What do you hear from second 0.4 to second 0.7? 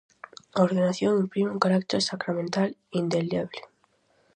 A